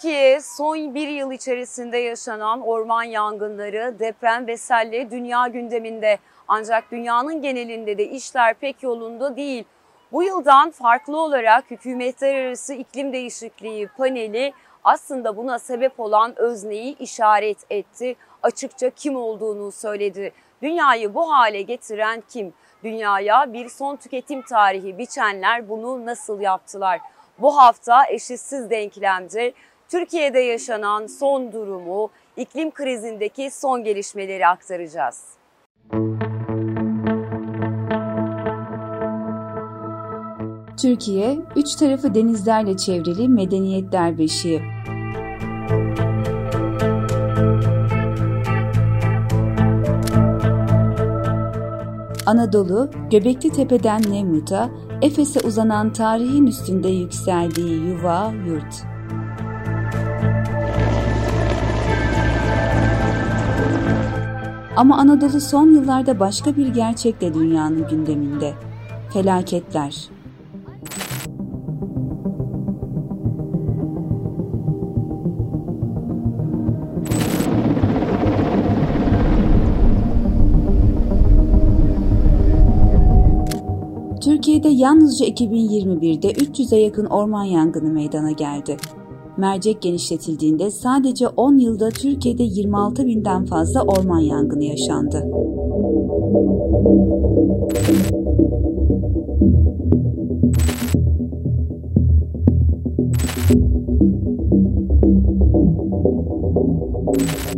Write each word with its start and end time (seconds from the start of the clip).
Türkiye'de 0.00 0.40
son 0.40 0.94
bir 0.94 1.08
yıl 1.08 1.32
içerisinde 1.32 1.98
yaşanan 1.98 2.60
orman 2.60 3.02
yangınları, 3.02 3.98
deprem 3.98 4.46
ve 4.46 4.56
selle 4.56 5.10
dünya 5.10 5.48
gündeminde. 5.48 6.18
Ancak 6.48 6.90
dünyanın 6.90 7.42
genelinde 7.42 7.98
de 7.98 8.08
işler 8.08 8.54
pek 8.54 8.82
yolunda 8.82 9.36
değil. 9.36 9.64
Bu 10.12 10.22
yıldan 10.22 10.70
farklı 10.70 11.20
olarak 11.20 11.70
hükümetler 11.70 12.34
arası 12.34 12.74
iklim 12.74 13.12
değişikliği 13.12 13.88
paneli 13.88 14.52
aslında 14.84 15.36
buna 15.36 15.58
sebep 15.58 16.00
olan 16.00 16.38
özneyi 16.38 16.98
işaret 16.98 17.58
etti. 17.70 18.16
Açıkça 18.42 18.90
kim 18.90 19.16
olduğunu 19.16 19.72
söyledi. 19.72 20.32
Dünyayı 20.62 21.14
bu 21.14 21.32
hale 21.32 21.62
getiren 21.62 22.22
kim? 22.28 22.54
Dünyaya 22.84 23.52
bir 23.52 23.68
son 23.68 23.96
tüketim 23.96 24.42
tarihi 24.42 24.98
biçenler 24.98 25.68
bunu 25.68 26.06
nasıl 26.06 26.40
yaptılar? 26.40 27.00
Bu 27.38 27.56
hafta 27.56 28.06
eşitsiz 28.06 28.70
denklemde 28.70 29.52
Türkiye'de 29.90 30.38
yaşanan 30.38 31.06
son 31.06 31.52
durumu, 31.52 32.10
iklim 32.36 32.70
krizindeki 32.70 33.50
son 33.50 33.84
gelişmeleri 33.84 34.46
aktaracağız. 34.46 35.24
Türkiye, 40.82 41.38
üç 41.56 41.74
tarafı 41.74 42.14
denizlerle 42.14 42.76
çevrili 42.76 43.28
medeniyetler 43.28 44.18
beşiği. 44.18 44.62
Anadolu, 52.26 52.90
Göbekli 53.10 53.50
Tepe'den 53.50 54.02
Nemrut'a, 54.12 54.70
Efes'e 55.02 55.40
uzanan 55.40 55.92
tarihin 55.92 56.46
üstünde 56.46 56.88
yükseldiği 56.88 57.86
yuva, 57.86 58.32
yurt. 58.46 58.89
Ama 64.76 64.96
Anadolu 64.98 65.40
son 65.40 65.70
yıllarda 65.70 66.20
başka 66.20 66.56
bir 66.56 66.68
gerçekle 66.68 67.34
dünyanın 67.34 67.88
gündeminde. 67.88 68.54
Felaketler. 69.12 70.10
Türkiye'de 84.20 84.68
yalnızca 84.68 85.26
2021'de 85.26 86.32
300'e 86.32 86.78
yakın 86.78 87.04
orman 87.06 87.44
yangını 87.44 87.90
meydana 87.90 88.30
geldi. 88.30 88.76
Mercek 89.40 89.82
genişletildiğinde 89.82 90.70
sadece 90.70 91.28
10 91.28 91.58
yılda 91.58 91.88
Türkiye'de 91.88 92.42
26 92.42 93.06
binden 93.06 93.44
fazla 93.44 93.82
orman 93.82 94.18
yangını 94.18 94.64
yaşandı. 94.64 95.24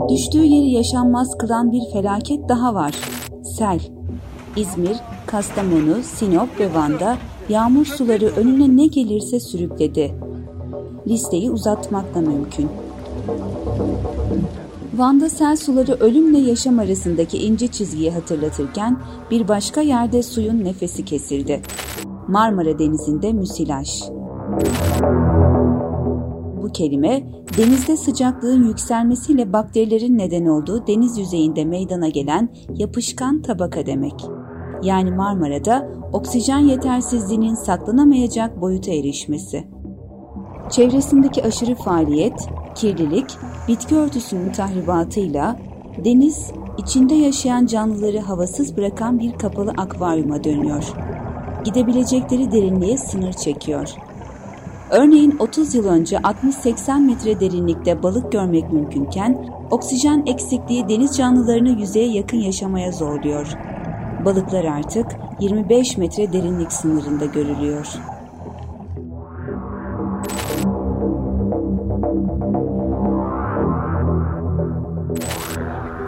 Düştüğü 0.09 0.45
yeri 0.45 0.71
yaşanmaz 0.71 1.39
kılan 1.39 1.73
bir 1.73 1.83
felaket 1.93 2.49
daha 2.49 2.75
var. 2.75 2.95
Sel. 3.59 3.81
İzmir, 4.57 4.97
Kastamonu, 5.27 6.03
Sinop 6.03 6.61
ve 6.61 6.75
Van'da 6.75 7.17
yağmur 7.49 7.85
suları 7.85 8.27
önüne 8.27 8.77
ne 8.77 8.87
gelirse 8.87 9.41
sürükledi. 9.41 10.22
Listeyi 11.07 11.51
uzatmak 11.51 12.15
da 12.15 12.21
mümkün. 12.21 12.69
Van'da 14.97 15.29
sel 15.29 15.57
suları 15.57 15.93
ölümle 15.93 16.39
yaşam 16.39 16.79
arasındaki 16.79 17.39
ince 17.39 17.67
çizgiyi 17.67 18.11
hatırlatırken 18.11 18.99
bir 19.31 19.49
başka 19.49 19.81
yerde 19.81 20.23
suyun 20.23 20.65
nefesi 20.65 21.05
kesildi. 21.05 21.63
Marmara 22.29 22.79
Denizi'nde 22.79 23.33
müsilaj. 23.33 24.03
Bu 26.63 26.73
kelime 26.73 27.23
denizde 27.59 27.97
sıcaklığın 27.97 28.69
yükselmesiyle 28.69 29.53
bakterilerin 29.53 30.19
neden 30.19 30.47
olduğu 30.47 30.87
deniz 30.87 31.19
yüzeyinde 31.19 31.65
meydana 31.65 32.09
gelen 32.09 32.49
yapışkan 32.77 33.43
tabaka 33.43 33.87
demek 33.87 34.15
yani 34.83 35.11
Marmara'da 35.11 35.89
oksijen 36.13 36.59
yetersizliğinin 36.59 37.55
saklanamayacak 37.55 38.61
boyuta 38.61 38.93
erişmesi. 38.93 39.65
Çevresindeki 40.71 41.45
aşırı 41.45 41.75
faaliyet, 41.75 42.49
kirlilik, 42.75 43.27
bitki 43.69 43.97
örtüsünün 43.97 44.53
tahribatıyla 44.53 45.57
deniz 46.05 46.51
içinde 46.79 47.15
yaşayan 47.15 47.67
canlıları 47.67 48.19
havasız 48.19 48.77
bırakan 48.77 49.19
bir 49.19 49.33
kapalı 49.33 49.71
akvaryuma 49.77 50.45
dönüyor. 50.45 50.85
Gidebilecekleri 51.65 52.53
derinliğe 52.53 52.99
sınır 52.99 53.33
çekiyor. 53.33 53.89
Örneğin 54.91 55.37
30 55.39 55.75
yıl 55.75 55.87
önce 55.87 56.17
60-80 56.17 57.01
metre 57.07 57.41
derinlikte 57.41 58.03
balık 58.03 58.33
görmek 58.33 58.73
mümkünken 58.73 59.47
oksijen 59.71 60.23
eksikliği 60.27 60.89
deniz 60.89 61.17
canlılarını 61.17 61.81
yüzeye 61.81 62.13
yakın 62.13 62.39
yaşamaya 62.39 62.93
zorluyor. 62.93 63.47
Balıklar 64.25 64.65
artık 64.65 65.07
25 65.41 65.97
metre 65.97 66.33
derinlik 66.33 66.73
sınırında 66.73 67.25
görülüyor. 67.25 67.87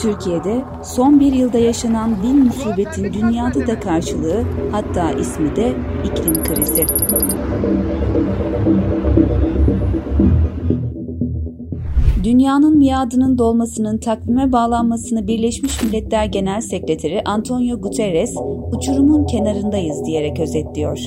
Türkiye'de 0.04 0.64
son 0.84 1.20
bir 1.20 1.32
yılda 1.32 1.58
yaşanan 1.58 2.22
bin 2.22 2.44
musibetin 2.44 3.12
dünyada 3.12 3.66
da 3.66 3.80
karşılığı 3.80 4.44
hatta 4.72 5.12
ismi 5.12 5.56
de 5.56 5.74
iklim 6.04 6.44
krizi. 6.44 6.86
Dünyanın 12.24 12.78
miadının 12.78 13.38
dolmasının 13.38 13.98
takvime 13.98 14.52
bağlanmasını 14.52 15.26
Birleşmiş 15.26 15.82
Milletler 15.82 16.24
Genel 16.24 16.60
Sekreteri 16.60 17.22
Antonio 17.24 17.80
Guterres, 17.80 18.34
uçurumun 18.72 19.26
kenarındayız 19.26 20.04
diyerek 20.06 20.40
özetliyor. 20.40 20.98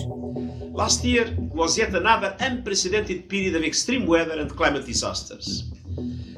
Last 0.77 1.05
year 1.05 1.27
was 1.51 1.77
yet 1.77 1.95
another 1.95 2.37
unprecedented 2.51 3.29
period 3.29 3.55
of 3.55 3.67
extreme 3.67 4.05
weather 4.05 4.37
and 4.37 4.49
climate 4.49 4.87
disasters. 4.87 5.76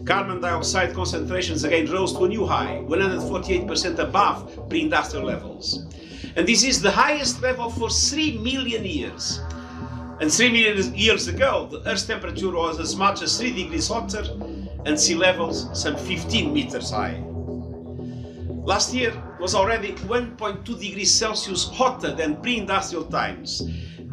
Carbon 0.05 0.41
dioxide 0.41 0.93
concentrations 0.93 1.63
again 1.63 1.91
rose 1.91 2.13
to 2.13 2.25
a 2.25 2.27
new 2.27 2.45
high, 2.45 2.81
148% 2.87 3.99
above 3.99 4.69
pre-industrial 4.69 5.25
levels. 5.25 5.85
And 6.35 6.47
this 6.47 6.63
is 6.63 6.81
the 6.81 6.91
highest 6.91 7.41
level 7.41 7.69
for 7.69 7.89
3 7.89 8.37
million 8.37 8.85
years. 8.85 9.39
And 10.21 10.31
3 10.31 10.51
million 10.51 10.95
years 10.95 11.27
ago, 11.27 11.67
the 11.71 11.87
Earth's 11.89 12.05
temperature 12.05 12.51
was 12.51 12.79
as 12.79 12.95
much 12.95 13.21
as 13.21 13.37
3 13.37 13.53
degrees 13.53 13.87
hotter 13.87 14.23
and 14.85 14.99
sea 14.99 15.15
levels 15.15 15.69
some 15.79 15.95
15 15.95 16.53
meters 16.53 16.91
high. 16.91 17.23
Last 18.63 18.93
year 18.93 19.13
was 19.39 19.55
already 19.55 19.93
1.2 19.93 20.63
degrees 20.79 21.13
Celsius 21.13 21.65
hotter 21.65 22.13
than 22.13 22.41
pre-industrial 22.41 23.05
times, 23.05 23.61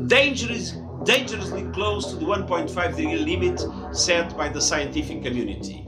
dangerous, 0.06 0.74
dangerously 1.06 1.62
close 1.72 2.10
to 2.10 2.16
the 2.16 2.26
1.5 2.26 2.96
degree 2.96 3.16
limit 3.16 3.64
set 3.92 4.36
by 4.36 4.48
the 4.48 4.60
scientific 4.60 5.22
community. 5.22 5.86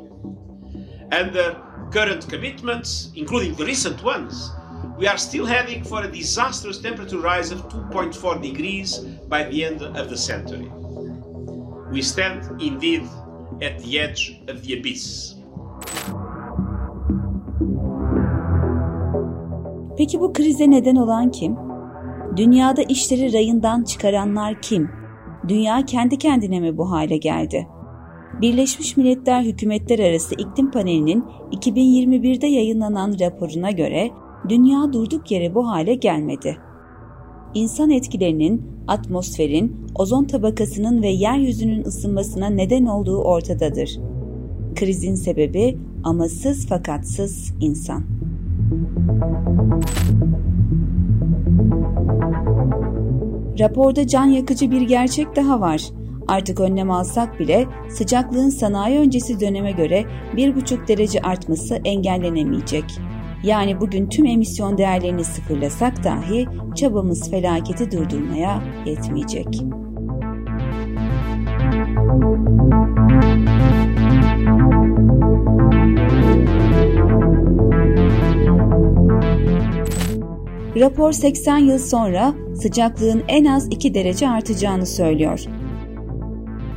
Under 1.11 1.61
current 1.91 2.29
commitments, 2.29 3.11
including 3.17 3.55
the 3.55 3.65
recent 3.65 4.03
ones, 4.03 4.51
we 4.97 5.09
are 5.09 5.19
still 5.19 5.45
heading 5.45 5.83
for 5.83 6.05
a 6.05 6.09
disastrous 6.09 6.79
temperature 6.79 7.19
rise 7.19 7.51
of 7.51 7.69
2.4 7.69 8.41
degrees 8.41 8.99
by 9.29 9.45
the 9.45 9.65
end 9.65 9.83
of 9.83 10.09
the 10.09 10.17
century. 10.17 10.71
We 11.91 12.03
stand 12.03 12.63
indeed 12.63 13.03
at 13.61 13.79
the 13.81 13.99
edge 13.99 14.41
of 14.49 14.63
the 14.63 14.79
abyss. 14.79 15.35
Peki 19.99 20.21
bu 20.21 20.33
krize 20.33 20.71
neden 20.71 20.97
olan 20.97 21.31
kim? 21.31 21.57
Dünyada 22.37 22.83
işleri 22.83 23.33
rayından 23.33 23.85
çıkaranlar 23.85 24.63
kim? 24.63 24.91
Dünya 25.49 25.85
kendi 25.85 26.19
kendine 26.19 26.61
mi 26.61 26.79
bu 26.79 26.91
hale 26.91 27.17
geldi? 27.17 27.67
Birleşmiş 28.41 28.97
Milletler 28.97 29.43
Hükümetler 29.43 29.99
Arası 29.99 30.35
İklim 30.35 30.71
Paneli'nin 30.71 31.25
2021'de 31.53 32.47
yayınlanan 32.47 33.17
raporuna 33.21 33.71
göre 33.71 34.11
dünya 34.49 34.93
durduk 34.93 35.31
yere 35.31 35.55
bu 35.55 35.69
hale 35.69 35.95
gelmedi. 35.95 36.57
İnsan 37.55 37.91
etkilerinin 37.91 38.63
atmosferin, 38.89 39.77
ozon 39.95 40.25
tabakasının 40.25 41.03
ve 41.03 41.09
yeryüzünün 41.09 41.85
ısınmasına 41.85 42.47
neden 42.47 42.87
olduğu 42.87 43.19
ortadadır. 43.19 43.99
Krizin 44.75 45.15
sebebi 45.15 45.79
amasız 46.05 46.67
fakatsız 46.67 47.55
insan. 47.61 48.05
Raporda 53.61 54.07
can 54.07 54.25
yakıcı 54.25 54.71
bir 54.71 54.83
gerçek 54.83 55.37
daha 55.37 55.61
var. 55.61 55.83
Artık 56.29 56.61
önlem 56.61 56.91
alsak 56.91 57.41
bile 57.41 57.67
sıcaklığın 57.89 58.49
sanayi 58.49 58.99
öncesi 58.99 59.41
döneme 59.41 59.73
göre 59.73 60.05
1,5 60.37 60.89
derece 60.89 61.21
artması 61.21 61.75
engellenemeyecek. 61.85 62.85
Yani 63.43 63.81
bugün 63.81 64.09
tüm 64.09 64.27
emisyon 64.27 64.79
değerlerini 64.79 65.25
sıfırlasak 65.25 66.05
dahi 66.05 66.47
çabamız 66.77 67.31
felaketi 67.31 67.91
durdurmaya 67.91 68.63
yetmeyecek. 68.87 69.47
Rapor 80.81 81.13
80 81.13 81.59
yıl 81.59 81.79
sonra 81.79 82.35
sıcaklığın 82.55 83.23
en 83.29 83.45
az 83.45 83.69
2 83.71 83.95
derece 83.95 84.29
artacağını 84.29 84.87
söylüyor. 84.87 85.45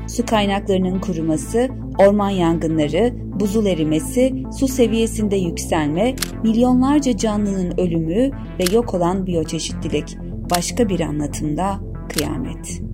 Su 0.07 0.25
kaynaklarının 0.25 0.99
kuruması, 0.99 1.69
orman 1.97 2.29
yangınları, 2.29 3.13
buzul 3.39 3.65
erimesi, 3.65 4.43
su 4.59 4.67
seviyesinde 4.67 5.35
yükselme, 5.35 6.15
milyonlarca 6.43 7.17
canlının 7.17 7.77
ölümü 7.77 8.31
ve 8.59 8.75
yok 8.75 8.93
olan 8.93 9.27
biyoçeşitlilik. 9.27 10.17
Başka 10.51 10.89
bir 10.89 10.99
anlatımda 10.99 11.79
kıyamet. 12.09 12.90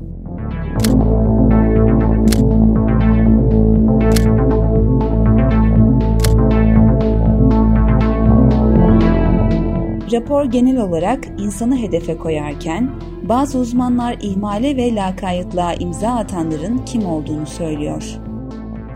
Rapor 10.17 10.45
genel 10.45 10.77
olarak 10.77 11.27
insanı 11.37 11.77
hedefe 11.77 12.17
koyarken 12.17 12.91
bazı 13.23 13.59
uzmanlar 13.59 14.17
ihmale 14.21 14.77
ve 14.77 14.95
lakaytlığa 14.95 15.73
imza 15.73 16.09
atanların 16.09 16.77
kim 16.77 17.05
olduğunu 17.05 17.45
söylüyor. 17.45 18.03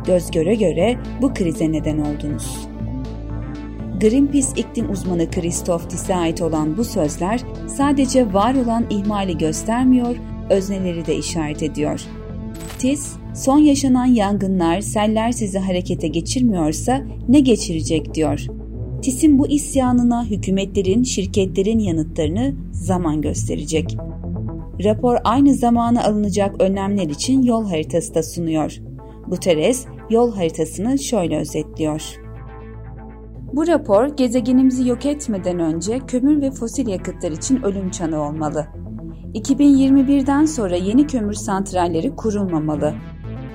Göz 0.05 0.31
göre 0.31 0.55
göre 0.55 0.97
bu 1.21 1.33
krize 1.33 1.71
neden 1.71 1.97
oldunuz. 1.97 2.67
Greenpeace 3.99 4.47
iklim 4.55 4.91
uzmanı 4.91 5.31
Christoph 5.31 5.89
Tiss'e 5.89 6.15
ait 6.15 6.41
olan 6.41 6.77
bu 6.77 6.83
sözler 6.83 7.41
sadece 7.67 8.33
var 8.33 8.55
olan 8.55 8.85
ihmali 8.89 9.37
göstermiyor, 9.37 10.15
özneleri 10.49 11.05
de 11.05 11.15
işaret 11.15 11.63
ediyor. 11.63 12.01
Tiss, 12.79 13.13
son 13.35 13.59
yaşanan 13.59 14.05
yangınlar, 14.05 14.81
seller 14.81 15.31
sizi 15.31 15.59
harekete 15.59 16.07
geçirmiyorsa 16.07 17.01
ne 17.29 17.39
geçirecek 17.39 18.13
diyor. 18.13 18.47
TİS'in 19.01 19.39
bu 19.39 19.47
isyanına 19.47 20.25
hükümetlerin, 20.25 21.03
şirketlerin 21.03 21.79
yanıtlarını 21.79 22.53
zaman 22.71 23.21
gösterecek. 23.21 23.97
Rapor 24.83 25.17
aynı 25.23 25.53
zamana 25.53 26.03
alınacak 26.03 26.61
önlemler 26.61 27.09
için 27.09 27.41
yol 27.41 27.69
haritası 27.69 28.15
da 28.15 28.23
sunuyor. 28.23 28.77
Guterres 29.27 29.85
yol 30.09 30.35
haritasını 30.35 30.99
şöyle 30.99 31.37
özetliyor. 31.37 32.15
Bu 33.53 33.67
rapor 33.67 34.17
gezegenimizi 34.17 34.87
yok 34.87 35.05
etmeden 35.05 35.59
önce 35.59 35.99
kömür 35.99 36.41
ve 36.41 36.51
fosil 36.51 36.87
yakıtlar 36.87 37.31
için 37.31 37.63
ölüm 37.63 37.91
çanı 37.91 38.21
olmalı. 38.23 38.67
2021'den 39.33 40.45
sonra 40.45 40.75
yeni 40.75 41.07
kömür 41.07 41.33
santralleri 41.33 42.15
kurulmamalı 42.15 42.93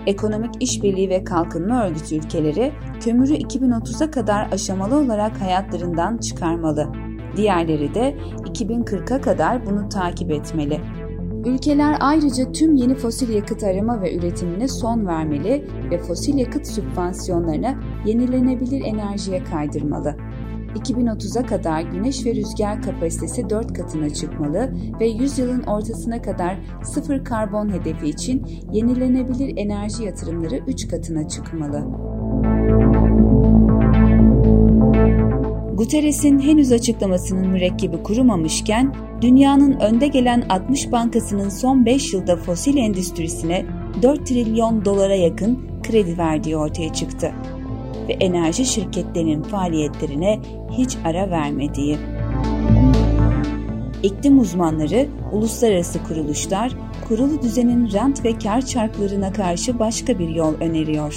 Ekonomik 0.06 0.55
İşbirliği 0.61 1.08
ve 1.08 1.25
Kalkınma 1.25 1.87
Örgütü 1.87 2.17
ülkeleri 2.17 2.73
kömürü 3.00 3.32
2030'a 3.32 4.11
kadar 4.11 4.49
aşamalı 4.53 4.97
olarak 4.97 5.41
hayatlarından 5.41 6.19
çıkarmalı. 6.19 6.93
Diğerleri 7.37 7.94
de 7.94 8.17
2040'a 8.38 9.20
kadar 9.20 9.67
bunu 9.67 9.88
takip 9.88 10.31
etmeli. 10.31 10.81
Ülkeler 11.44 11.97
ayrıca 12.00 12.53
tüm 12.53 12.76
yeni 12.76 12.94
fosil 12.94 13.35
yakıt 13.35 13.64
arama 13.64 14.00
ve 14.00 14.17
üretimine 14.17 14.69
son 14.69 15.06
vermeli 15.06 15.69
ve 15.91 15.99
fosil 15.99 16.38
yakıt 16.38 16.67
sübvansiyonlarını 16.67 17.75
yenilenebilir 18.06 18.85
enerjiye 18.85 19.44
kaydırmalı. 19.44 20.17
2030'a 20.76 21.46
kadar 21.46 21.81
güneş 21.81 22.26
ve 22.26 22.34
rüzgar 22.34 22.82
kapasitesi 22.82 23.50
4 23.50 23.73
katına 23.73 24.11
çıkmalı 24.11 24.75
ve 25.00 25.06
100 25.06 25.38
yılın 25.38 25.62
ortasına 25.62 26.23
kadar 26.23 26.58
sıfır 26.82 27.25
karbon 27.25 27.73
hedefi 27.73 28.08
için 28.08 28.46
yenilenebilir 28.73 29.56
enerji 29.56 30.05
yatırımları 30.05 30.56
3 30.67 30.88
katına 30.88 31.28
çıkmalı. 31.28 31.84
Guterres'in 35.75 36.38
henüz 36.38 36.73
açıklamasının 36.73 37.49
mürekkebi 37.49 38.02
kurumamışken, 38.02 38.94
dünyanın 39.20 39.73
önde 39.73 40.06
gelen 40.06 40.43
60 40.49 40.93
bankasının 40.93 41.49
son 41.49 41.87
5 41.87 42.12
yılda 42.12 42.37
fosil 42.37 42.76
endüstrisine 42.76 43.67
4 44.02 44.26
trilyon 44.26 44.84
dolara 44.84 45.14
yakın 45.14 45.58
kredi 45.82 46.19
verdiği 46.19 46.56
ortaya 46.56 46.93
çıktı 46.93 47.32
ve 48.08 48.12
enerji 48.12 48.64
şirketlerinin 48.64 49.43
faaliyetlerine 49.43 50.41
hiç 50.73 50.97
ara 51.05 51.31
vermediği. 51.31 51.99
İklim 54.03 54.38
uzmanları, 54.38 55.06
uluslararası 55.32 56.03
kuruluşlar, 56.03 56.73
kurulu 57.08 57.43
düzenin 57.43 57.93
rant 57.93 58.25
ve 58.25 58.38
kar 58.38 58.67
çarklarına 58.67 59.32
karşı 59.32 59.79
başka 59.79 60.19
bir 60.19 60.29
yol 60.29 60.55
öneriyor. 60.55 61.14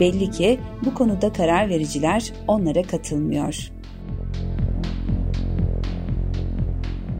Belli 0.00 0.30
ki 0.30 0.60
bu 0.84 0.94
konuda 0.94 1.32
karar 1.32 1.68
vericiler 1.68 2.32
onlara 2.48 2.82
katılmıyor. 2.82 3.70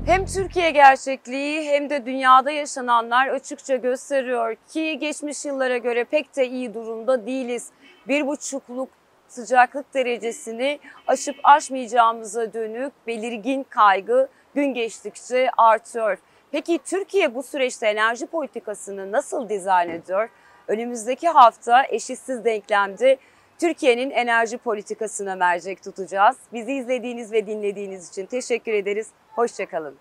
Hem 0.06 0.26
Türkiye 0.26 0.70
gerçekliği 0.70 1.70
hem 1.70 1.90
de 1.90 2.06
dünyada 2.06 2.50
yaşananlar 2.50 3.28
açıkça 3.28 3.76
gösteriyor 3.76 4.56
ki 4.72 4.98
geçmiş 4.98 5.44
yıllara 5.44 5.76
göre 5.76 6.04
pek 6.04 6.36
de 6.36 6.48
iyi 6.48 6.74
durumda 6.74 7.26
değiliz 7.26 7.70
bir 8.08 8.26
buçukluk 8.26 8.88
sıcaklık 9.28 9.94
derecesini 9.94 10.78
aşıp 11.06 11.36
aşmayacağımıza 11.44 12.52
dönük 12.52 12.92
belirgin 13.06 13.62
kaygı 13.62 14.28
gün 14.54 14.74
geçtikçe 14.74 15.50
artıyor. 15.56 16.18
Peki 16.52 16.78
Türkiye 16.84 17.34
bu 17.34 17.42
süreçte 17.42 17.86
enerji 17.86 18.26
politikasını 18.26 19.12
nasıl 19.12 19.48
dizayn 19.48 19.88
ediyor? 19.88 20.28
Önümüzdeki 20.68 21.28
hafta 21.28 21.84
eşitsiz 21.86 22.44
denklemde 22.44 23.18
Türkiye'nin 23.58 24.10
enerji 24.10 24.58
politikasına 24.58 25.36
mercek 25.36 25.82
tutacağız. 25.82 26.36
Bizi 26.52 26.72
izlediğiniz 26.72 27.32
ve 27.32 27.46
dinlediğiniz 27.46 28.08
için 28.08 28.26
teşekkür 28.26 28.72
ederiz. 28.72 29.08
Hoşçakalın. 29.36 29.98